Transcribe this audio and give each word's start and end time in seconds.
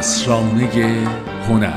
اسرانه 0.00 1.06
هنر. 1.48 1.72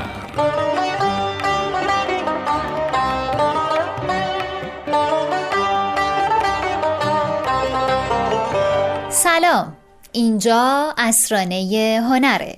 سلام. 9.10 9.76
اینجا 10.12 10.94
اسرانه 10.98 12.00
هنره. 12.10 12.56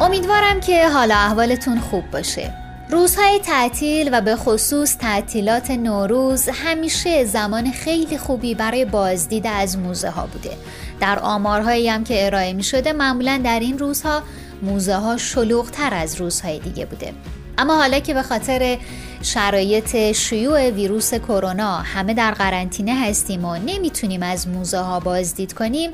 امیدوارم 0.00 0.60
که 0.60 0.88
حالا 0.88 1.14
احوالتون 1.14 1.80
خوب 1.80 2.10
باشه. 2.10 2.69
روزهای 2.92 3.38
تعطیل 3.38 4.10
و 4.12 4.20
به 4.20 4.36
خصوص 4.36 4.96
تعطیلات 4.96 5.70
نوروز 5.70 6.48
همیشه 6.48 7.24
زمان 7.24 7.70
خیلی 7.70 8.18
خوبی 8.18 8.54
برای 8.54 8.84
بازدید 8.84 9.46
از 9.46 9.78
موزه 9.78 10.10
ها 10.10 10.26
بوده. 10.26 10.56
در 11.00 11.18
آمارهایی 11.18 11.88
هم 11.88 12.04
که 12.04 12.26
ارائه 12.26 12.52
می 12.52 12.62
شده 12.62 12.92
معمولا 12.92 13.40
در 13.44 13.60
این 13.60 13.78
روزها 13.78 14.22
موزه 14.62 14.94
ها 14.94 15.16
شلوغتر 15.16 15.94
از 15.94 16.14
روزهای 16.20 16.58
دیگه 16.58 16.86
بوده. 16.86 17.12
اما 17.58 17.76
حالا 17.76 17.98
که 17.98 18.14
به 18.14 18.22
خاطر 18.22 18.78
شرایط 19.22 20.12
شیوع 20.12 20.70
ویروس 20.70 21.14
کرونا 21.14 21.76
همه 21.76 22.14
در 22.14 22.32
قرنطینه 22.32 22.94
هستیم 22.94 23.44
و 23.44 23.56
نمی‌تونیم 23.56 24.22
از 24.22 24.48
موزه 24.48 24.78
ها 24.78 25.00
بازدید 25.00 25.52
کنیم 25.52 25.90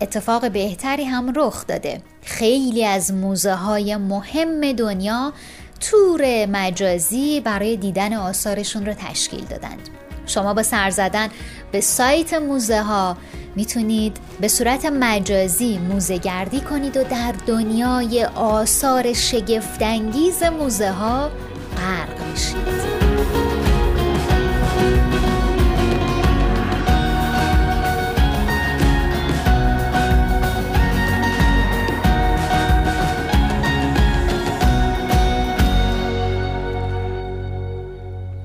اتفاق 0.00 0.50
بهتری 0.50 1.04
هم 1.04 1.32
رخ 1.36 1.66
داده. 1.66 2.02
خیلی 2.22 2.84
از 2.84 3.12
موزه 3.12 3.54
های 3.54 3.96
مهم 3.96 4.72
دنیا 4.72 5.32
تور 5.80 6.46
مجازی 6.46 7.40
برای 7.40 7.76
دیدن 7.76 8.12
آثارشون 8.12 8.86
رو 8.86 8.94
تشکیل 8.94 9.44
دادند. 9.44 9.88
شما 10.26 10.54
با 10.54 10.62
سر 10.62 10.90
زدن 10.90 11.28
به 11.72 11.80
سایت 11.80 12.34
موزه 12.34 12.82
ها 12.82 13.16
می‌تونید 13.56 14.16
به 14.40 14.48
صورت 14.48 14.84
مجازی 14.84 15.78
موزه 15.78 16.18
گردی 16.18 16.60
کنید 16.60 16.96
و 16.96 17.04
در 17.04 17.34
دنیای 17.46 18.24
آثار 18.34 19.12
شگفتانگیز 19.12 20.42
موزه 20.42 20.90
ها 20.90 21.30
غرق 21.76 22.30
میشید. 22.30 22.88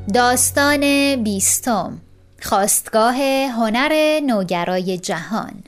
داستان 0.08 1.16
بیستم. 1.24 2.02
خواستگاه 2.42 3.16
هنر 3.48 4.20
نوگرای 4.20 4.98
جهان. 4.98 5.64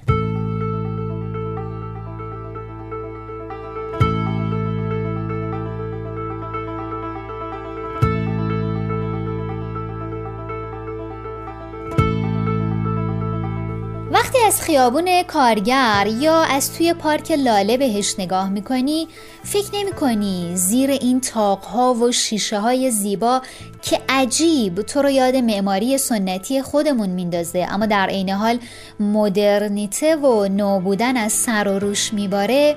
وقتی 14.11 14.38
از 14.47 14.61
خیابون 14.61 15.23
کارگر 15.23 16.08
یا 16.20 16.42
از 16.42 16.73
توی 16.73 16.94
پارک 16.94 17.31
لاله 17.31 17.77
بهش 17.77 18.16
نگاه 18.20 18.49
می‌کنی 18.49 19.08
فکر 19.44 19.70
نمی 19.73 19.92
کنی 19.92 20.52
زیر 20.55 20.92
این 20.92 21.22
تاقها 21.22 21.94
و 21.94 22.11
شیشه 22.11 22.59
های 22.59 22.92
زیبا 22.92 23.42
که 23.86 24.02
عجیب. 24.09 24.81
تو 24.81 25.02
رو 25.02 25.09
یاد 25.09 25.36
معماری 25.36 25.98
سنتی 25.98 26.61
خودمون 26.61 27.10
میندازه. 27.10 27.67
اما 27.70 27.86
در 27.86 28.08
عین 28.08 28.30
حال 28.30 28.60
مدرنیته 28.99 30.15
و 30.15 30.48
نوبودن 30.48 31.17
از 31.17 31.33
سر 31.33 31.67
و 31.67 31.80
روش 31.80 32.14
میباره 32.14 32.76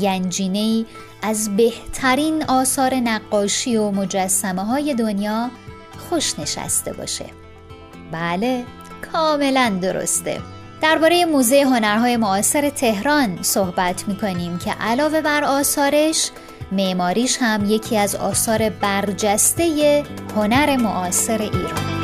گنجینه 0.00 0.84
از 1.22 1.56
بهترین 1.56 2.44
آثار 2.44 2.94
نقاشی 2.94 3.76
و 3.76 3.90
مجسمه 3.90 4.64
های 4.64 4.94
دنیا 4.94 5.50
خوش 6.10 6.38
نشسته 6.38 6.92
باشه. 6.92 7.26
بله 8.12 8.64
کاملا 9.12 9.78
درسته. 9.82 10.40
درباره 10.82 11.24
موزه 11.24 11.62
هنرهای 11.62 12.16
معاصر 12.16 12.70
تهران 12.70 13.38
صحبت 13.42 14.08
می 14.08 14.16
کنیم 14.16 14.58
که 14.58 14.72
علاوه 14.72 15.20
بر 15.20 15.44
آثارش 15.44 16.30
معماریش 16.72 17.38
هم 17.40 17.64
یکی 17.70 17.96
از 17.96 18.14
آثار 18.14 18.68
برجسته 18.68 20.04
هنر 20.36 20.76
معاصر 20.76 21.42
ایران. 21.42 21.94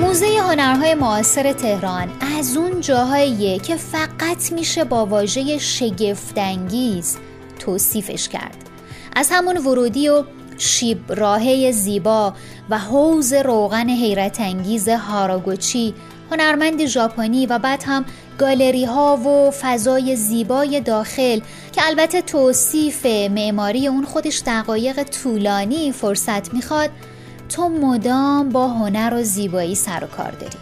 موزه 0.00 0.26
هنرهای 0.26 0.94
معاصر 0.94 1.52
تهران 1.52 2.08
از 2.38 2.56
اون 2.56 2.80
جاهاییه 2.80 3.58
که 3.58 3.76
فقط 3.76 4.52
میشه 4.52 4.84
با 4.84 5.06
واژه 5.06 5.58
شگفتانگیز 5.58 7.16
توصیفش 7.58 8.28
کرد. 8.28 8.56
از 9.16 9.28
همون 9.32 9.56
ورودی 9.56 10.08
و 10.08 10.24
شیب 10.58 11.12
راهه 11.12 11.70
زیبا 11.72 12.34
و 12.70 12.78
حوز 12.78 13.32
روغن 13.32 13.88
حیرت 13.88 14.40
انگیز 14.40 14.88
هاراگوچی 14.88 15.94
هنرمند 16.30 16.86
ژاپنی 16.86 17.46
و 17.46 17.58
بعد 17.58 17.82
هم 17.86 18.04
گالری 18.38 18.84
ها 18.84 19.16
و 19.16 19.50
فضای 19.50 20.16
زیبای 20.16 20.80
داخل 20.80 21.40
که 21.72 21.86
البته 21.86 22.22
توصیف 22.22 23.06
معماری 23.06 23.86
اون 23.86 24.04
خودش 24.04 24.42
دقایق 24.46 25.02
طولانی 25.02 25.92
فرصت 25.92 26.54
می‌خواد 26.54 26.90
تو 27.48 27.68
مدام 27.68 28.48
با 28.48 28.68
هنر 28.68 29.14
و 29.14 29.22
زیبایی 29.22 29.74
سر 29.74 30.04
و 30.04 30.06
کار 30.06 30.30
داری. 30.30 30.56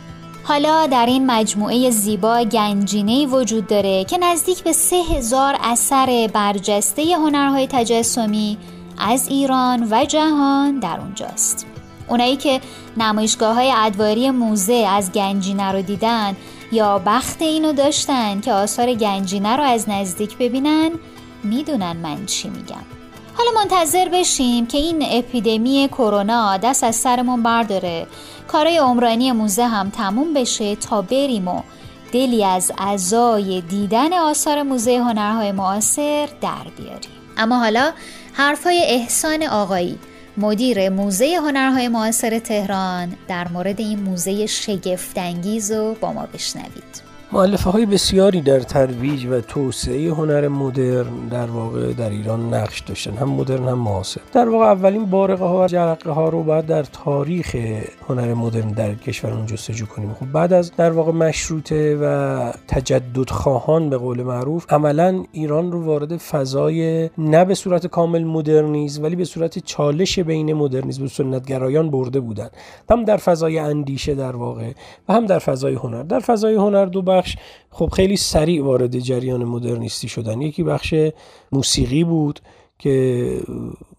حالا 0.45 0.87
در 0.87 1.07
این 1.07 1.27
مجموعه 1.27 1.91
زیبا 1.91 2.45
گنجینه 2.45 3.27
وجود 3.27 3.67
داره 3.67 4.05
که 4.05 4.19
نزدیک 4.19 4.65
به 4.65 4.73
سه 4.73 4.97
هزار 4.97 5.57
اثر 5.63 6.31
برجسته 6.33 7.03
هنرهای 7.17 7.67
تجسمی 7.67 8.59
از 8.99 9.29
ایران 9.29 9.89
و 9.91 10.05
جهان 10.05 10.79
در 10.79 11.01
اونجاست. 11.01 11.67
اونایی 12.09 12.37
که 12.37 12.61
نمایشگاه 12.97 13.55
های 13.55 13.73
ادواری 13.77 14.31
موزه 14.31 14.87
از 14.91 15.13
گنجینه 15.13 15.73
رو 15.73 15.83
دیدن 15.83 16.37
یا 16.73 17.03
بخت 17.07 17.43
اینو 17.43 17.73
داشتن 17.73 18.41
که 18.41 18.53
آثار 18.53 18.95
گنجینه 18.95 19.57
رو 19.57 19.63
از 19.63 19.89
نزدیک 19.89 20.39
ببینن 20.39 20.91
می‌دونن 21.45 21.97
من 21.97 22.27
چی 22.27 22.49
میگم. 22.49 22.85
حالا 23.35 23.51
منتظر 23.61 24.09
بشیم 24.09 24.67
که 24.67 24.79
این 24.79 25.05
اپیدمی 25.11 25.89
کرونا 25.93 26.57
دست 26.57 26.85
از 26.85 26.97
سرمون 26.97 27.43
برداره. 27.43 28.07
کارای 28.49 28.77
عمرانی 28.77 29.33
موزه 29.33 29.67
هم 29.67 29.91
تموم 29.91 30.35
بشه 30.35 30.77
تا 30.77 31.03
بریم 31.03 31.49
و 31.49 31.63
دلی 32.13 32.45
از 32.45 32.73
اعضای 32.79 33.61
دیدن 33.61 34.13
آثار 34.13 34.63
موزه 34.63 34.99
هنرهای 34.99 35.53
معاصر 35.53 36.29
در 36.41 36.67
بیاریم. 36.77 37.11
اما 37.37 37.59
حالا 37.59 37.93
حرفای 38.33 38.83
احسان 38.87 39.43
آقایی. 39.43 39.99
مدیر 40.37 40.89
موزه 40.89 41.37
هنرهای 41.37 41.89
معاصر 41.89 42.39
تهران 42.39 43.17
در 43.29 43.49
مورد 43.49 43.81
این 43.81 44.01
موزه 44.01 44.47
شگفتانگیز 44.47 45.73
رو 45.73 45.95
با 46.01 46.13
ما 46.13 46.27
بشنوید. 46.27 47.12
معلفه 47.35 47.71
های 47.71 47.87
بسیاری 47.87 48.41
در 48.41 48.61
ترویج 48.61 49.27
و 49.27 49.41
توسعه 49.41 50.11
هنر 50.11 50.49
مدرن 50.49 51.29
در 51.31 51.47
واقع 51.47 51.93
در 51.93 52.11
ایران 52.11 52.55
نقش 52.55 52.81
داشتن 52.81 53.17
هم 53.17 53.29
مدرن 53.29 53.69
هم 53.69 53.79
معاصر 53.79 54.21
در 54.33 54.49
واقع 54.49 54.65
اولین 54.65 55.07
بارقه 55.07 55.45
ها 55.45 55.65
و 55.65 55.67
جرقه 55.67 56.11
ها 56.11 56.29
رو 56.29 56.43
باید 56.43 56.67
در 56.67 56.83
تاریخ 56.83 57.57
هنر 58.09 58.35
مدرن 58.35 58.69
در 58.69 58.95
کشورمون 58.95 59.47
جستجو 59.47 59.87
کنیم. 59.87 60.15
خب 60.21 60.27
بعد 60.33 60.53
از 60.53 60.73
در 60.77 60.91
واقع 60.91 61.13
مشروطه 61.13 61.99
و 62.03 62.53
تجدد 62.69 63.31
خواهان 63.31 63.91
به 63.91 63.97
قول 63.97 64.23
معروف 64.23 64.73
عملا 64.73 65.25
ایران 65.33 65.73
رو 65.73 65.85
وارد 65.85 66.17
فضای 66.17 67.11
نه 67.19 67.45
به 67.45 67.55
صورت 67.55 67.87
کامل 67.87 68.25
مدرنیزم 68.25 69.03
ولی 69.03 69.17
به 69.17 69.25
صورت 69.25 69.59
چالش 69.59 70.19
بین 70.19 70.53
مدرنیسم 70.53 71.05
و 71.05 71.09
سنتگرایان 71.09 71.91
برده 71.91 72.21
بودن. 72.21 72.49
هم 72.91 73.05
در 73.05 73.17
فضای 73.17 73.59
اندیشه 73.59 74.15
در 74.15 74.37
واقع 74.37 74.71
و 75.09 75.13
هم 75.13 75.27
در 75.27 75.39
فضای 75.39 75.75
هنر. 75.75 76.03
در 76.03 76.21
فضای 76.21 76.55
هنر 76.55 76.85
دو 76.85 77.03
بخش. 77.23 77.37
خب 77.71 77.91
خیلی 77.93 78.17
سریع 78.17 78.65
وارد 78.65 78.99
جریان 78.99 79.45
مدرنیستی 79.45 80.09
شدن. 80.09 80.41
یکی 80.41 80.63
بخش 80.63 80.95
موسیقی 81.53 82.05
بود 82.05 82.41
که 82.79 83.39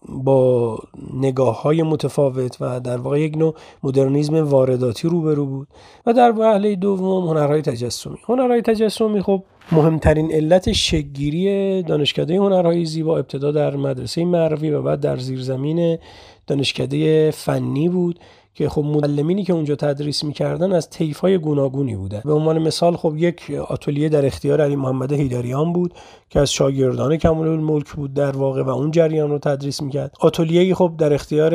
با 0.08 0.78
نگاه 1.14 1.62
های 1.62 1.82
متفاوت 1.82 2.56
و 2.60 2.80
در 2.80 2.96
واقع 2.96 3.20
یک 3.20 3.36
نوع 3.36 3.54
مدرنیزم 3.82 4.48
وارداتی 4.48 5.08
روبرو 5.08 5.46
بود 5.46 5.68
و 6.06 6.12
در 6.12 6.38
وهله 6.38 6.76
دوم 6.76 7.28
هنرهای 7.28 7.62
تجسمی. 7.62 8.16
هنرهای 8.28 8.62
تجسمی 8.62 9.22
خب 9.22 9.42
مهمترین 9.72 10.32
علت 10.32 10.72
شگیری 10.72 11.82
دانشکده 11.82 12.36
هنرهای 12.36 12.84
زیبا 12.84 13.18
ابتدا 13.18 13.52
در 13.52 13.76
مدرسه 13.76 14.24
معروی 14.24 14.70
و 14.70 14.82
بعد 14.82 15.00
در 15.00 15.16
زیرزمین 15.16 15.98
دانشکده 16.46 17.30
فنی 17.30 17.88
بود. 17.88 18.20
که 18.54 18.68
خب 18.68 18.84
معلمینی 18.84 19.44
که 19.44 19.52
اونجا 19.52 19.76
تدریس 19.76 20.24
می‌کردن 20.24 20.72
از 20.72 20.90
طیف 20.90 21.18
های 21.18 21.38
گوناگونی 21.38 21.96
بودن. 21.96 22.20
به 22.24 22.32
عنوان 22.32 22.58
مثال 22.58 22.96
خب 22.96 23.16
یک 23.16 23.52
آتلیه 23.68 24.08
در 24.08 24.26
اختیار 24.26 24.60
علی 24.60 24.76
محمد 24.76 25.12
هیدریان 25.12 25.72
بود 25.72 25.94
که 26.30 26.40
از 26.40 26.52
شاگردان 26.52 27.16
کمال 27.16 27.48
الملک 27.48 27.92
بود 27.92 28.14
در 28.14 28.36
واقع 28.36 28.62
و 28.62 28.68
اون 28.68 28.90
جریان 28.90 29.30
رو 29.30 29.38
تدریس 29.38 29.82
می‌کرد. 29.82 30.14
آتلیه 30.20 30.74
خب 30.74 30.94
در 30.98 31.14
اختیار 31.14 31.54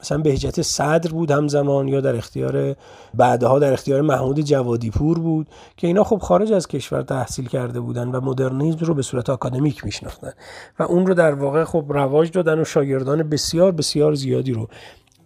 مثلا 0.00 0.18
بهجت 0.18 0.62
صدر 0.62 1.10
بود 1.10 1.30
همزمان 1.30 1.88
یا 1.88 2.00
در 2.00 2.16
اختیار 2.16 2.76
بعدها 3.14 3.58
در 3.58 3.72
اختیار 3.72 4.00
محمود 4.02 4.40
جوادی 4.40 4.90
پور 4.90 5.18
بود 5.18 5.46
که 5.76 5.86
اینا 5.86 6.04
خب 6.04 6.18
خارج 6.18 6.52
از 6.52 6.68
کشور 6.68 7.02
تحصیل 7.02 7.48
کرده 7.48 7.80
بودن 7.80 8.08
و 8.08 8.20
مدرنیسم 8.20 8.86
رو 8.86 8.94
به 8.94 9.02
صورت 9.02 9.30
آکادمیک 9.30 9.84
میشناختن. 9.84 10.32
و 10.78 10.82
اون 10.82 11.06
رو 11.06 11.14
در 11.14 11.34
واقع 11.34 11.64
خب 11.64 11.84
رواج 11.88 12.30
دادن 12.30 12.60
و 12.60 12.64
شاگردان 12.64 13.22
بسیار 13.22 13.72
بسیار 13.72 14.14
زیادی 14.14 14.52
رو 14.52 14.68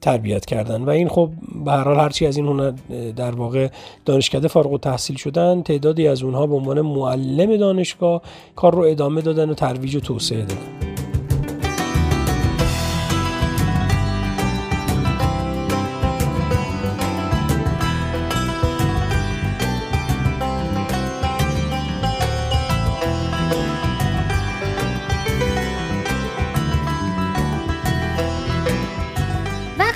تربیت 0.04 0.44
کردن. 0.44 0.82
و 0.82 0.90
این 0.90 1.08
خب 1.08 1.30
به 1.64 1.72
هر 1.72 1.84
حال 1.84 1.96
هرچی 1.96 2.26
از 2.26 2.36
این 2.36 2.46
هنر 2.46 2.72
در 3.16 3.30
واقع 3.30 3.68
دانشکده 4.04 4.48
فارغ 4.48 4.72
و 4.72 4.78
تحصیل 4.78 5.16
شدن 5.16 5.62
تعدادی 5.62 6.08
از 6.08 6.22
اونها 6.22 6.46
به 6.46 6.54
عنوان 6.54 6.80
معلم 6.80 7.56
دانشگاه 7.56 8.22
کار 8.56 8.74
رو 8.74 8.80
ادامه 8.82 9.20
دادن 9.20 9.50
و 9.50 9.54
ترویج 9.54 9.96
و 9.96 10.00
توسعه 10.00 10.38
دادن. 10.38 10.94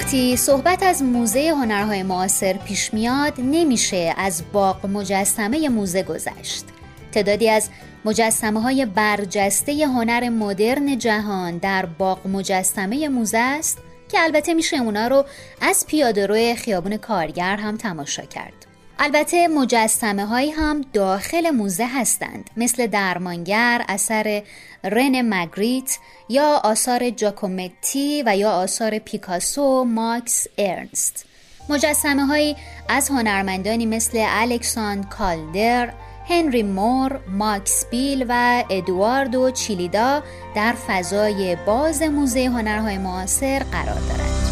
وقتی 0.08 0.36
صحبت 0.36 0.82
از 0.82 1.02
موزه 1.02 1.50
هنرهای 1.50 2.02
معاصر 2.02 2.52
پیش 2.52 2.94
میاد 2.94 3.34
نمیشه 3.38 4.14
از 4.16 4.42
باغ 4.52 4.86
مجسمه 4.86 5.68
موزه 5.68 6.02
گذشت. 6.02 6.64
تعدادی 7.12 7.50
از 7.50 7.70
مجسمه 8.04 8.60
های 8.60 8.86
برجسته 8.86 9.86
هنر 9.86 10.28
مدرن 10.28 10.98
جهان 10.98 11.58
در 11.58 11.86
باغ 11.86 12.26
مجسمه 12.26 13.08
موزه 13.08 13.38
است 13.38 13.78
که 14.08 14.20
البته 14.20 14.54
میشه 14.54 14.76
اونا 14.76 15.08
رو 15.08 15.24
از 15.60 15.86
پیاده 15.86 16.26
روی 16.26 16.54
خیابون 16.54 16.96
کارگر 16.96 17.56
هم 17.56 17.76
تماشا 17.76 18.22
کرد. 18.22 18.57
البته 19.00 19.48
مجسمه 19.48 20.26
هایی 20.26 20.50
هم 20.50 20.80
داخل 20.92 21.50
موزه 21.50 21.86
هستند 21.86 22.50
مثل 22.56 22.86
درمانگر 22.86 23.84
اثر 23.88 24.42
رن 24.84 25.22
مگریت 25.34 25.98
یا 26.28 26.60
آثار 26.64 27.10
جاکومتی 27.10 28.22
و 28.26 28.36
یا 28.36 28.50
آثار 28.50 28.98
پیکاسو 28.98 29.84
ماکس 29.84 30.46
ارنست 30.58 31.26
مجسمه 31.68 32.26
هایی 32.26 32.56
از 32.88 33.08
هنرمندانی 33.08 33.86
مثل 33.86 34.24
الکساندر 34.28 35.08
کالدر 35.08 35.92
هنری 36.28 36.62
مور، 36.62 37.20
ماکس 37.28 37.84
بیل 37.90 38.26
و 38.28 38.64
ادواردو 38.70 39.50
چیلیدا 39.50 40.22
در 40.54 40.72
فضای 40.72 41.56
باز 41.66 42.02
موزه 42.02 42.46
هنرهای 42.46 42.98
معاصر 42.98 43.58
قرار 43.58 44.00
دارند. 44.00 44.47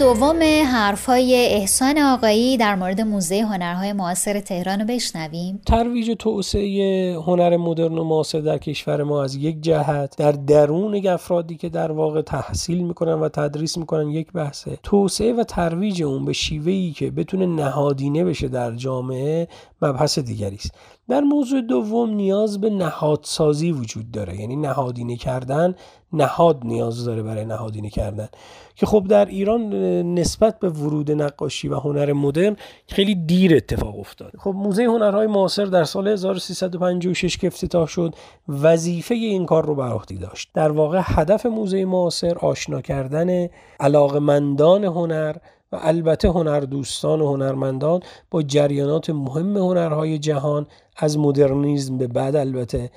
دوم 0.00 0.42
حرفای 0.42 1.34
احسان 1.34 1.98
آقایی 1.98 2.56
در 2.56 2.74
مورد 2.74 3.00
موزه 3.00 3.40
هنرهای 3.40 3.92
معاصر 3.92 4.40
تهران 4.40 4.80
رو 4.80 4.86
بشنویم. 4.86 5.60
ترویج 5.66 6.10
توسعه 6.18 7.14
هنر 7.26 7.56
مدرن 7.56 7.98
و 7.98 8.04
معاصر 8.04 8.40
در 8.40 8.58
کشور 8.58 9.02
ما 9.02 9.24
از 9.24 9.34
یک 9.34 9.60
جهت 9.60 10.16
در 10.16 10.32
درون 10.32 11.06
افرادی 11.06 11.56
که 11.56 11.68
در 11.68 11.92
واقع 11.92 12.22
تحصیل 12.22 12.84
می‌کنن 12.84 13.12
و 13.12 13.28
تدریس 13.28 13.78
می‌کنن 13.78 14.10
یک 14.10 14.32
بحثه. 14.32 14.78
توسعه 14.82 15.32
و 15.32 15.44
ترویج 15.44 16.02
اون 16.02 16.24
به 16.24 16.32
شیوهی 16.32 16.92
که 16.92 17.10
بتونه 17.10 17.46
نهادینه 17.46 18.24
بشه 18.24 18.48
در 18.48 18.74
جامعه 18.74 19.48
مبحث 19.82 20.18
دیگری 20.18 20.56
است. 20.56 20.70
در 21.08 21.20
موضوع 21.20 21.60
دوم 21.60 22.10
نیاز 22.10 22.60
به 22.60 22.70
نهادسازی 22.70 23.72
وجود 23.72 24.10
داره. 24.10 24.40
یعنی 24.40 24.56
نهادینه 24.56 25.16
کردن 25.16 25.74
نهاد 26.12 26.60
نیاز 26.64 27.04
داره 27.04 27.22
برای 27.22 27.44
نهادینه 27.44 27.90
کردن. 27.90 28.28
که 28.74 28.86
خب 28.86 29.06
در 29.08 29.24
ایران 29.24 29.74
نسبت 30.14 30.58
به 30.58 30.68
ورود 30.68 31.10
نقاشی 31.10 31.68
و 31.68 31.76
هنر 31.76 32.12
مدرن 32.12 32.56
خیلی 32.88 33.14
دیر 33.14 33.56
اتفاق 33.56 33.98
افتاد. 33.98 34.32
خب 34.38 34.50
موزه 34.50 34.84
هنرهای 34.84 35.26
معاصر 35.26 35.64
در 35.64 35.84
سال 35.84 36.08
1356 36.08 37.36
که 37.36 37.46
افتتاح 37.46 37.86
شد. 37.86 38.14
وظیفه 38.48 39.14
این 39.14 39.46
کار 39.46 39.66
رو 39.66 39.74
بر 39.74 39.92
عهده 39.92 40.14
داشت. 40.14 40.50
در 40.54 40.72
واقع 40.72 41.00
هدف 41.04 41.46
موزه 41.46 41.84
معاصر 41.84 42.38
آشنا 42.38 42.80
کردن 42.80 43.48
علاقمندان 43.80 44.84
هنر 44.84 45.36
و 45.72 45.78
البته 45.82 46.28
هنردوستان 46.28 47.20
و 47.20 47.32
هنرمندان 47.32 48.00
با 48.30 48.42
جریانات 48.42 49.10
مهم 49.10 49.56
هنرهای 49.56 50.18
جهان 50.18 50.66
از 50.96 51.18
مدرنیزم 51.18 51.98
به 51.98 52.06
بعد 52.06 52.36
البته 52.36 52.90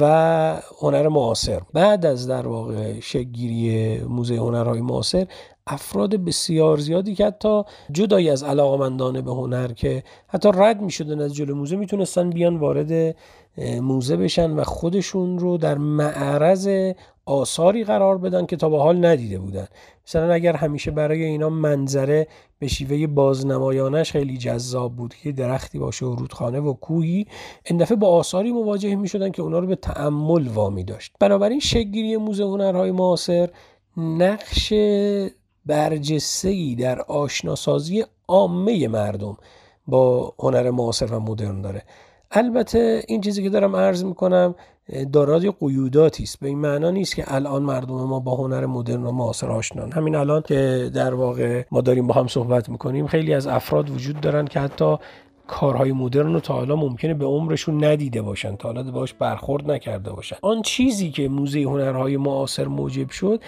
و 0.00 0.62
هنر 0.80 1.08
معاصر. 1.08 1.60
بعد 1.72 2.06
از 2.06 2.28
در 2.28 2.48
واقع 2.48 3.00
شگیری 3.00 3.98
موزه 3.98 4.36
هنرهای 4.36 4.80
معاصر 4.80 5.26
افراد 5.66 6.16
بسیار 6.16 6.78
زیادی 6.78 7.14
که 7.14 7.26
حتی 7.26 7.62
جدایی 7.92 8.30
از 8.30 8.42
علاقمندانه 8.42 9.22
به 9.22 9.30
هنر 9.30 9.72
که 9.72 10.02
حتی 10.28 10.50
رد 10.54 10.80
می 10.80 10.90
شدن 10.90 11.20
از 11.20 11.34
جلو 11.34 11.54
موزه 11.54 11.76
می‌تونستن 11.76 12.30
بیان 12.30 12.56
وارد 12.56 13.16
موزه 13.58 14.16
بشن 14.16 14.50
و 14.50 14.64
خودشون 14.64 15.38
رو 15.38 15.58
در 15.58 15.78
معرض 15.78 16.68
آثاری 17.26 17.84
قرار 17.84 18.18
بدن 18.18 18.46
که 18.46 18.56
تا 18.56 18.68
به 18.68 18.78
حال 18.78 19.06
ندیده 19.06 19.38
بودن. 19.38 19.66
مثلا 20.06 20.32
اگر 20.32 20.56
همیشه 20.56 20.90
برای 20.90 21.24
اینا 21.24 21.50
منظره 21.50 22.26
به 22.58 22.68
شیوه 22.68 23.06
بازنمایانش 23.06 24.12
خیلی 24.12 24.38
جذاب 24.38 24.96
بود 24.96 25.14
که 25.14 25.32
درختی 25.32 25.78
باشه 25.78 26.06
و 26.06 26.14
رودخانه 26.14 26.60
و 26.60 26.72
کوهی 26.72 27.26
این 27.64 27.78
دفعه 27.78 27.96
با 27.96 28.08
آثاری 28.08 28.52
مواجه 28.52 28.94
می 28.94 29.08
شدن 29.08 29.30
که 29.30 29.42
اونا 29.42 29.58
رو 29.58 29.66
به 29.66 29.76
تعمل 29.76 30.48
وامی 30.48 30.84
داشت. 30.84 31.12
بنابراین 31.20 31.60
شگیری 31.60 32.16
موزه 32.16 32.44
هنرهای 32.44 32.90
معاصر 32.90 33.50
نقش 33.96 34.72
برجسته 35.66 36.48
ای 36.48 36.74
در 36.74 37.00
آشناسازی 37.00 38.04
عامه 38.28 38.88
مردم 38.88 39.36
با 39.86 40.34
هنر 40.38 40.70
معاصر 40.70 41.06
و 41.06 41.20
مدرن 41.20 41.62
داره. 41.62 41.82
البته 42.30 43.02
این 43.08 43.20
چیزی 43.20 43.42
که 43.42 43.50
دارم 43.50 43.76
عرض 43.76 44.04
می‌کنم 44.04 44.54
دارای 45.12 45.52
قیوداتی 45.60 46.22
است. 46.22 46.40
به 46.40 46.48
این 46.48 46.58
معنا 46.58 46.90
نیست 46.90 47.16
که 47.16 47.34
الان 47.34 47.62
مردم 47.62 47.94
ما 47.94 48.20
با 48.20 48.34
هنر 48.34 48.66
مدرن 48.66 49.02
و 49.06 49.12
معاصر 49.12 49.50
آشنان. 49.50 49.92
همین 49.92 50.14
الان 50.14 50.42
که 50.42 50.90
در 50.94 51.14
واقع 51.14 51.64
ما 51.70 51.80
داریم 51.80 52.06
با 52.06 52.14
هم 52.14 52.26
صحبت 52.26 52.68
می‌کنیم 52.68 53.06
خیلی 53.06 53.34
از 53.34 53.46
افراد 53.46 53.90
وجود 53.90 54.20
دارن 54.20 54.44
که 54.44 54.60
حتی 54.60 54.96
کارهای 55.46 55.92
مدرن 55.92 56.32
رو 56.32 56.40
تا 56.40 56.54
حالا 56.54 56.76
ممکنه 56.76 57.14
به 57.14 57.24
عمرشون 57.24 57.84
ندیده 57.84 58.22
باشن 58.22 58.56
تا 58.56 58.68
حالا 58.68 58.82
باش 58.82 59.14
برخورد 59.14 59.70
نکرده 59.70 60.12
باشن. 60.12 60.36
آن 60.42 60.62
چیزی 60.62 61.10
که 61.10 61.28
موزه 61.28 61.62
هنرهای 61.62 62.16
معاصر 62.16 62.64
موجب 62.64 63.10
شد 63.10 63.40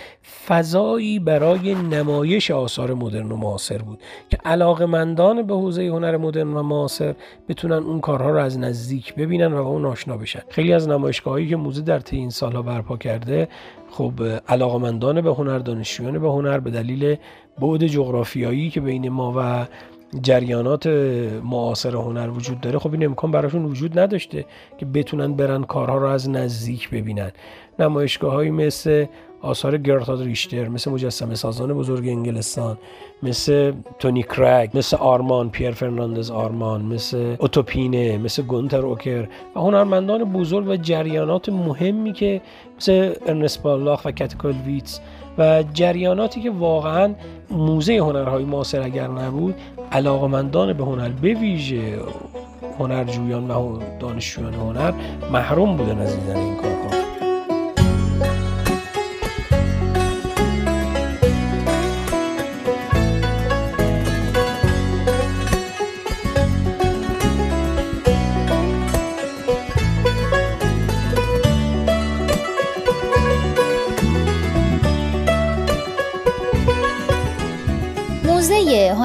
فضایی 0.47 1.19
برای 1.19 1.75
نمایش 1.75 2.51
آثار 2.51 2.95
مدرن 2.95 3.33
و 3.33 3.37
معاصر 3.37 3.79
بود 3.79 3.99
که 4.31 4.39
علاقمندان 4.45 5.43
به 5.43 5.55
حوزه 5.55 5.87
هنر 5.87 6.17
مدرن 6.17 6.55
و 6.55 6.63
معاصر 6.63 7.15
بتونن 7.49 7.83
اون 7.83 8.01
کارها 8.01 8.31
رو 8.31 8.39
از 8.39 8.59
نزدیک 8.59 9.15
ببینن 9.15 9.53
و 9.53 9.65
با 9.65 9.71
اون 9.71 9.87
آشنا 9.87 10.17
بشن. 10.17 10.43
خیلی 10.49 10.73
از 10.73 10.89
نمایشگاهایی 10.89 11.49
که 11.49 11.57
موزه 11.57 11.83
در 11.83 11.99
طی 11.99 12.17
این 12.17 12.31
سالها 12.31 12.63
برپا 12.63 12.97
کرده 12.97 13.49
خب 13.91 14.13
علاقمندان 14.49 15.21
به 15.21 15.35
هنر 15.35 15.59
دانشجویان 15.59 16.19
به 16.19 16.29
هنر 16.29 16.59
به 16.59 16.71
دلیل 16.71 17.17
بعد 17.61 17.87
جغرافیایی 17.87 18.71
که 18.71 18.81
بین 18.81 19.09
ما 19.09 19.35
و 19.37 19.67
جریانات 20.23 20.87
معاصر 21.45 21.97
هنر 21.97 22.31
وجود 22.31 22.61
داره 22.61 22.79
خب 22.79 22.93
این 22.93 23.05
امکان 23.05 23.31
براشون 23.31 23.65
وجود 23.65 23.99
نداشته 23.99 24.45
که 24.79 24.87
بتونن 24.87 25.33
برن 25.35 25.65
کارها 25.65 25.99
رو 25.99 26.07
از 26.07 26.31
نزدیک 26.31 26.91
ببینن. 26.91 27.31
نمایشگاه 27.79 28.33
های 28.33 28.51
مثل 28.51 29.07
آثار 29.43 29.79
گرتاد 29.79 30.23
ریشتر 30.23 30.69
مثل 30.69 30.91
مجسمه 30.91 31.35
سازان 31.35 31.75
بزرگ 31.75 32.09
انگلستان 32.09 32.79
مثل 33.23 33.73
تونی 33.99 34.23
کرگ 34.23 34.71
مثل 34.75 34.97
آرمان 34.97 35.51
پیر 35.51 35.71
فرناندز 35.71 36.31
آرمان 36.31 36.83
مثل 36.83 37.37
اوتوپینه 37.39 38.19
مثل 38.19 38.43
گونتر 38.43 38.87
اوکر 38.87 39.29
و 39.57 39.61
هنرمندان 39.61 40.25
بزرگ 40.25 40.69
و 40.69 40.77
جریانات 40.77 41.49
مهمی 41.49 42.13
که 42.13 42.41
مثل 42.77 43.15
ارنست 43.27 43.63
بالاخ 43.63 44.05
و 44.05 44.13
کاتکولویتس 44.13 45.01
و 45.39 45.63
جریاناتی 45.63 46.41
که 46.41 46.51
واقعا 46.51 47.15
موزه 47.51 47.99
هنرهای 47.99 48.45
معاصر 48.45 48.83
اگر 48.83 49.09
نبود 49.09 49.55
علاقمندان 49.93 50.73
به 50.73 50.85
هنر 50.85 51.09
به 51.09 51.35
ویژه 51.35 51.99
هنرجویان 52.79 53.51
و 53.51 53.81
دانشجویان 54.01 54.55
هنر 54.55 54.93
محروم 55.33 55.77
بودن 55.77 55.99
از 55.99 56.21
دیدن 56.21 56.37
این 56.37 56.57
کارها. 56.57 57.08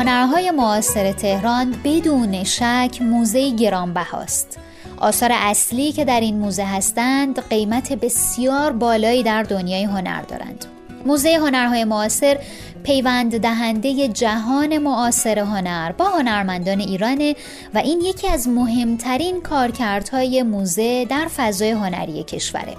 هنرهای 0.03 0.51
معاصر 0.51 1.11
تهران 1.11 1.75
بدون 1.83 2.43
شک 2.43 2.97
موزه 3.01 3.55
گرانبهاست. 3.55 4.59
آثار 4.97 5.29
اصلی 5.33 5.91
که 5.91 6.05
در 6.05 6.19
این 6.19 6.39
موزه 6.39 6.63
هستند 6.63 7.49
قیمت 7.49 7.93
بسیار 7.93 8.71
بالایی 8.71 9.23
در 9.23 9.43
دنیای 9.43 9.83
هنر 9.83 10.21
دارند. 10.21 10.65
موزه 11.05 11.35
هنرهای 11.35 11.83
معاصر 11.83 12.39
پیوند 12.83 13.37
دهنده 13.37 14.07
جهان 14.07 14.77
معاصر 14.77 15.39
هنر 15.39 15.91
با 15.91 16.05
هنرمندان 16.05 16.79
ایرانه 16.79 17.35
و 17.73 17.77
این 17.77 18.01
یکی 18.01 18.27
از 18.27 18.47
مهمترین 18.47 19.41
کارکردهای 19.41 20.43
موزه 20.43 21.05
در 21.05 21.27
فضای 21.35 21.71
هنری 21.71 22.23
کشوره. 22.23 22.75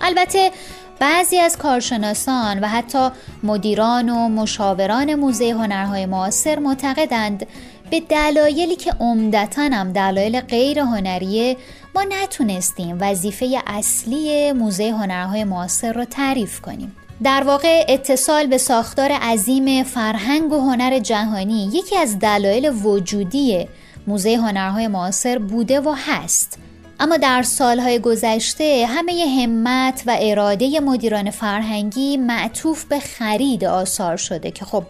البته 0.00 0.50
بعضی 1.00 1.38
از 1.38 1.56
کارشناسان 1.56 2.60
و 2.60 2.66
حتی 2.66 3.08
مدیران 3.42 4.08
و 4.08 4.28
مشاوران 4.28 5.14
موزه 5.14 5.50
هنرهای 5.50 6.06
معاصر 6.06 6.58
معتقدند 6.58 7.46
به 7.90 8.00
دلایلی 8.00 8.76
که 8.76 8.92
عمدتا 9.00 9.62
هم 9.62 9.92
دلایل 9.92 10.40
غیر 10.40 10.78
هنریه 10.78 11.56
ما 11.94 12.04
نتونستیم 12.08 12.98
وظیفه 13.00 13.62
اصلی 13.66 14.52
موزه 14.52 14.90
هنرهای 14.90 15.44
معاصر 15.44 15.92
رو 15.92 16.04
تعریف 16.04 16.60
کنیم. 16.60 16.96
در 17.22 17.42
واقع 17.42 17.84
اتصال 17.88 18.46
به 18.46 18.58
ساختار 18.58 19.12
عظیم 19.12 19.82
فرهنگ 19.82 20.52
و 20.52 20.60
هنر 20.60 20.98
جهانی 20.98 21.70
یکی 21.72 21.96
از 21.96 22.18
دلایل 22.18 22.70
وجودی 22.82 23.68
موزه 24.06 24.36
هنرهای 24.36 24.88
معاصر 24.88 25.38
بوده 25.38 25.80
و 25.80 25.94
هست. 26.06 26.58
اما 27.00 27.16
در 27.16 27.42
سالهای 27.42 27.98
گذشته 27.98 28.86
همه 28.88 29.42
همت 29.42 30.02
و 30.06 30.16
اراده 30.20 30.80
مدیران 30.80 31.30
فرهنگی 31.30 32.16
معطوف 32.16 32.84
به 32.84 32.98
خرید 32.98 33.64
آثار 33.64 34.16
شده 34.16 34.50
که 34.50 34.64
خب 34.64 34.84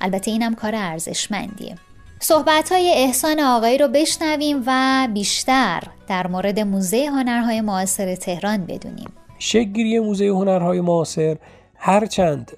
البته 0.00 0.30
اینم 0.30 0.54
کار 0.54 0.74
ارزشمندیه. 0.74 1.74
صحبت 2.20 2.72
های 2.72 2.92
احسان 2.94 3.40
آقایی 3.40 3.78
رو 3.78 3.88
بشنویم 3.88 4.62
و 4.66 5.08
بیشتر 5.14 5.82
در 6.08 6.26
مورد 6.26 6.60
موزه 6.60 7.06
هنرهای 7.06 7.60
معاصر 7.60 8.14
تهران 8.14 8.66
بدونیم. 8.66 9.12
شکلگیری 9.38 9.98
موزه 9.98 10.28
هنرهای 10.28 10.80
معاصر 10.80 11.36
هرچند 11.74 12.52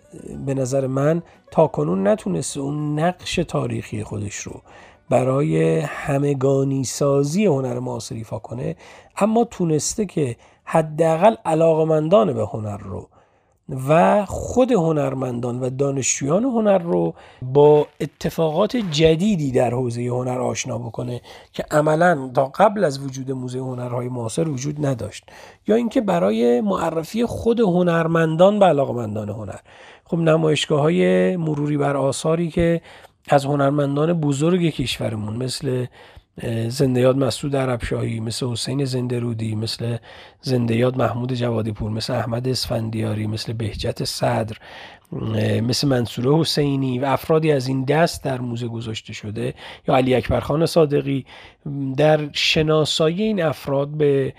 به 0.47 0.55
نظر 0.55 0.87
من 0.87 1.23
تا 1.51 1.67
کنون 1.67 2.09
نتونست 2.09 2.57
اون 2.57 2.99
نقش 2.99 3.35
تاریخی 3.35 4.05
خودش 4.05 4.37
رو 4.37 4.63
برای 5.11 5.79
همگانی 5.79 6.85
سازی 6.85 7.47
هنر 7.47 7.79
معاصر 7.79 8.15
ایفا 8.15 8.39
کنه 8.39 8.77
اما 9.17 9.45
تونسته 9.45 10.07
که 10.07 10.37
حداقل 10.65 11.35
علاقمندان 11.45 12.33
به 12.33 12.47
هنر 12.47 12.77
رو 12.77 13.09
و 13.89 14.25
خود 14.27 14.73
هنرمندان 14.73 15.61
و 15.61 15.71
دانشجویان 15.71 16.45
هنر 16.45 16.79
رو 16.79 17.15
با 17.43 17.87
اتفاقات 18.01 18.77
جدیدی 18.77 19.53
در 19.53 19.71
حوزه 19.71 20.07
هنر 20.07 20.41
آشنا 20.41 20.79
بکنه 20.79 21.21
که 21.53 21.65
عملا 21.71 22.31
تا 22.35 22.45
قبل 22.45 22.85
از 22.85 23.05
وجود 23.05 23.33
موزه 23.33 23.59
هنرهای 23.59 24.09
معاصر 24.09 24.49
وجود 24.49 24.87
نداشت. 24.87 25.25
یا 25.67 25.75
اینکه 25.77 26.01
برای 26.01 26.61
معرفی 26.61 27.27
خود 27.27 27.61
هنرمندان 27.61 28.59
به 28.59 28.67
علاقمندان 28.67 29.29
هنر. 29.29 29.59
خب 30.05 30.17
نمایشگاه 30.19 30.81
های 30.81 31.37
مروری 31.37 31.77
بر 31.77 31.97
آثاری 31.97 32.51
که 32.51 32.81
از 33.29 33.45
هنرمندان 33.45 34.13
بزرگ 34.13 34.71
کشورمون 34.71 35.37
مثل 35.37 35.87
زنده 36.69 37.01
یاد 37.01 37.17
مسعود 37.17 37.57
عربشاهی 37.57 38.21
مثل 38.21 38.47
حسین 38.47 38.85
زنده 38.85 39.19
رودی 39.19 39.55
مثل 39.55 39.97
زنده 40.41 40.77
یاد 40.77 40.97
محمود 40.97 41.35
جوادی 41.35 41.73
پور 41.73 41.91
مثل 41.91 42.15
احمد 42.15 42.49
اسفندیاری 42.49 43.27
مثل 43.27 43.53
بهجت 43.53 44.05
صدر 44.05 44.57
مثل 45.63 45.89
منصور 45.89 46.41
حسینی 46.41 46.99
و 46.99 47.05
افرادی 47.05 47.53
از 47.53 47.69
این 47.69 47.85
دست 47.85 48.25
در 48.25 48.41
موزه 48.41 48.69
گذاشته 48.69 49.13
شده. 49.13 49.55
یا 49.89 49.97
علی 49.97 50.15
اکبرخان 50.15 50.67
صادقی. 50.67 51.27
در 51.97 52.29
شناسایی 52.33 53.23
این 53.23 53.43
افراد 53.43 53.89
به 53.89 54.35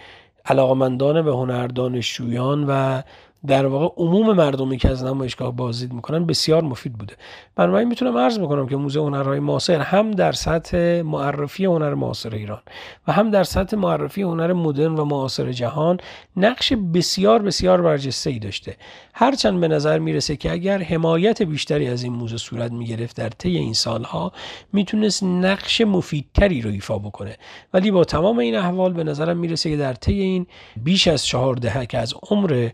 علاقمندان 0.45 1.21
به 1.21 1.31
هنر 1.31 1.67
دانشجویان 1.67 2.65
و 2.67 3.01
در 3.47 3.65
واقع 3.65 3.95
عموم 3.97 4.33
مردمی 4.33 4.77
که 4.77 4.89
از 4.89 5.03
نمایشگاه 5.03 5.55
بازدید 5.55 5.93
می‌کنن 5.93 6.25
بسیار 6.25 6.63
مفید 6.63 6.93
بوده. 6.93 7.13
بنابراین 7.55 7.87
می‌تونم 7.87 8.17
عرض 8.17 8.39
بکنم 8.39 8.67
که 8.67 8.75
موزه 8.75 8.99
هنرهای 8.99 9.39
معاصر 9.39 9.79
هم 9.79 10.11
در 10.11 10.31
سطح 10.31 11.01
معرفی 11.01 11.65
هنر 11.65 11.93
معاصر 11.93 12.35
ایران 12.35 12.61
و 13.07 13.11
هم 13.11 13.31
در 13.31 13.43
سطح 13.43 13.77
معرفی 13.77 14.21
هنر 14.21 14.53
مدرن 14.53 14.95
و 14.95 15.05
معاصر 15.05 15.51
جهان 15.51 15.99
نقش 16.37 16.73
بسیار 16.73 17.41
بسیار 17.41 17.81
برجسته 17.81 18.29
ای 18.29 18.39
داشته. 18.39 18.77
هرچند 19.13 19.59
به 19.59 19.67
نظر 19.67 19.99
می‌رسه 19.99 20.35
که 20.35 20.51
اگر 20.51 20.81
حمایت 20.81 21.41
بیشتری 21.41 21.87
از 21.87 22.03
این 22.03 22.13
موزه 22.13 22.37
صورت 22.37 22.71
می‌گرفت 22.71 23.17
در 23.17 23.29
طی 23.29 23.57
این 23.57 23.73
سالها 23.73 24.31
می‌تونست 24.73 25.23
نقش 25.23 25.81
مفیدتری 25.81 26.61
رو 26.61 26.69
ایفا 26.71 26.97
بکنه. 26.97 27.37
ولی 27.73 27.91
با 27.91 28.03
تمام 28.03 28.39
این 28.39 28.55
احوال 28.55 28.93
به 28.93 29.03
نظرم 29.03 29.37
می‌رسه 29.37 29.69
که 29.69 29.77
در 29.77 29.93
طی 29.93 30.19
این 30.19 30.47
بیش 30.83 31.07
از 31.07 31.25
چهار 31.25 31.55
دهه 31.55 31.85
که 31.85 31.97
از 31.97 32.13
عمر 32.31 32.69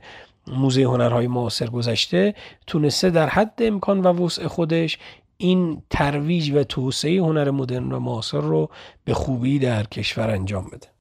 موزه 0.48 0.84
هنرهای 0.84 1.28
معاصر 1.28 1.70
گذشته 1.70 2.36
تونسته 2.68 3.10
در 3.10 3.30
حد 3.30 3.54
امکان 3.60 4.02
و 4.02 4.26
وسع 4.26 4.48
خودش 4.48 4.98
این 5.38 5.82
ترویج 5.90 6.52
و 6.52 6.64
توسعه 6.64 7.22
هنر 7.22 7.52
مدرن 7.52 7.92
و 7.92 8.00
معاصر 8.00 8.42
رو 8.42 8.70
به 9.06 9.14
خوبی 9.14 9.60
در 9.60 9.84
کشور 9.84 10.30
انجام 10.30 10.66
بده. 10.66 10.93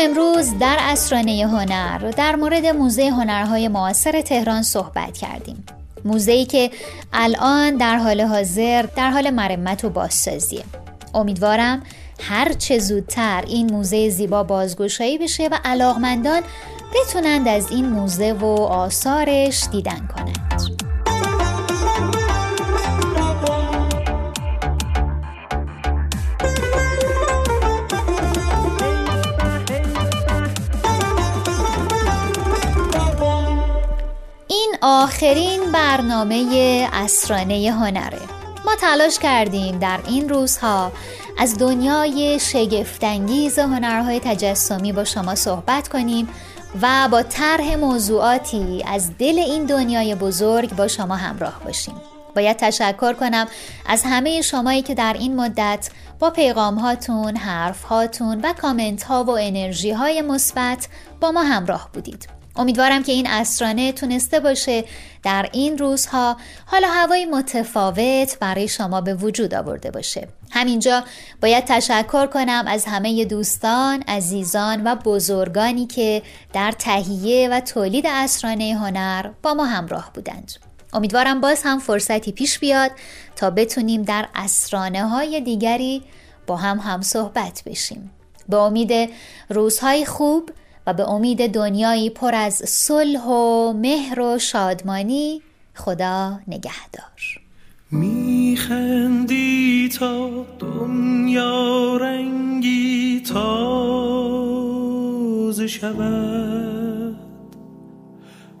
امروز 0.00 0.58
در 0.58 0.76
اسرانه 0.80 1.46
هنر 1.46 1.98
در 1.98 2.36
مورد 2.36 2.66
موزه 2.66 3.10
هنرهای 3.10 3.68
معاصر 3.68 4.20
تهران 4.20 4.62
صحبت 4.62 5.18
کردیم. 5.18 5.64
موزه‌ای 6.04 6.44
که 6.44 6.70
الان 7.12 7.76
در 7.76 7.96
حال 7.96 8.20
حاضر 8.20 8.82
در 8.96 9.10
حال 9.10 9.30
مرمت 9.30 9.84
و 9.84 9.90
بازسازیه. 9.90 10.64
امیدوارم 11.14 11.82
هر 12.20 12.52
چه 12.52 12.78
زودتر 12.78 13.44
این 13.46 13.72
موزه 13.72 14.08
زیبا 14.10 14.42
بازگشایی 14.42 15.18
بشه 15.18 15.48
و 15.48 15.58
علاقمندان 15.64 16.42
بتونند 16.94 17.48
از 17.48 17.70
این 17.70 17.88
موزه 17.88 18.32
و 18.32 18.46
آثارش 18.62 19.68
دیدن 19.72 20.08
کنند. 20.16 20.77
آخرین 34.98 35.72
برنامه 35.72 36.88
اسرانه 36.92 37.70
هنره. 37.70 38.20
ما 38.64 38.76
تلاش 38.80 39.18
کردیم 39.18 39.78
در 39.78 40.00
این 40.06 40.28
روزها 40.28 40.92
از 41.38 41.58
دنیای 41.58 42.38
شگفتانگیز 42.40 43.58
هنرهای 43.58 44.20
تجسمی 44.20 44.92
با 44.92 45.04
شما 45.04 45.34
صحبت 45.34 45.88
کنیم 45.88 46.28
و 46.82 47.08
با 47.10 47.22
طرح 47.22 47.76
موضوعاتی 47.76 48.84
از 48.86 49.18
دل 49.18 49.38
این 49.38 49.64
دنیای 49.64 50.14
بزرگ 50.14 50.76
با 50.76 50.88
شما 50.88 51.16
همراه 51.16 51.60
باشیم. 51.64 51.94
باید 52.36 52.56
تشکر 52.56 53.12
کنم 53.12 53.46
از 53.86 54.02
همه 54.04 54.42
شمایی 54.42 54.82
که 54.82 54.94
در 54.94 55.16
این 55.18 55.36
مدت 55.36 55.90
با 56.18 56.30
پیغام 56.30 56.74
هاتون، 56.74 57.36
حرف 57.36 57.82
هاتون 57.82 58.40
و 58.40 58.52
کامنت 58.52 59.02
ها 59.02 59.24
و 59.24 59.30
انرژی 59.30 59.90
های 59.90 60.22
مثبت 60.22 60.88
با 61.20 61.32
ما 61.32 61.42
همراه 61.42 61.88
بودید. 61.92 62.37
امیدوارم 62.58 63.02
که 63.02 63.12
این 63.12 63.26
اسرانه 63.26 63.92
تونسته 63.92 64.40
باشه 64.40 64.84
در 65.22 65.48
این 65.52 65.78
روزها 65.78 66.36
حالا 66.66 66.88
هوای 66.88 67.26
متفاوت 67.26 68.38
برای 68.40 68.68
شما 68.68 69.00
به 69.00 69.14
وجود 69.14 69.54
آورده 69.54 69.90
باشه. 69.90 70.28
همینجا 70.50 71.04
باید 71.42 71.64
تشکر 71.64 72.26
کنم 72.26 72.64
از 72.68 72.84
همه 72.84 73.24
دوستان، 73.24 74.02
عزیزان 74.08 74.82
و 74.84 74.94
بزرگانی 74.94 75.86
که 75.86 76.22
در 76.52 76.72
تهیه 76.72 77.48
و 77.48 77.60
تولید 77.60 78.04
اسرانه 78.06 78.78
هنر 78.80 79.30
با 79.42 79.54
ما 79.54 79.64
همراه 79.64 80.10
بودند. 80.14 80.52
امیدوارم 80.92 81.40
باز 81.40 81.62
هم 81.64 81.78
فرصتی 81.78 82.32
پیش 82.32 82.58
بیاد 82.58 82.90
تا 83.36 83.50
بتونیم 83.50 84.02
در 84.02 84.28
اسرانه 84.34 85.08
های 85.08 85.40
دیگری 85.40 86.02
با 86.46 86.56
هم 86.56 86.78
هم 86.78 87.02
صحبت 87.02 87.62
بشیم. 87.66 88.10
به 88.48 88.56
امید 88.56 89.10
روزهای 89.48 90.04
خوب 90.04 90.50
و 90.88 90.92
به 90.92 91.08
امید 91.08 91.46
دنیایی 91.54 92.10
پر 92.10 92.34
از 92.34 92.54
صلح 92.54 93.24
و 93.24 93.72
مهر 93.72 94.20
و 94.20 94.38
شادمانی 94.38 95.42
خدا 95.74 96.40
نگهدار. 96.48 97.42
میخندی 97.90 99.88
تا 99.98 100.44
دنیا 100.58 101.96
رنگی 101.96 103.20
تازه 103.20 103.36
شود. 105.66 107.16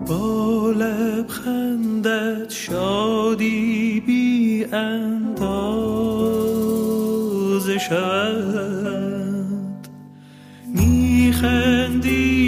با 0.06 0.70
لبخندت 0.70 2.50
شادی 2.50 4.02
بی 4.06 4.64
اندازه 4.72 5.38
شود. 7.78 9.07
میخندی 11.42 12.47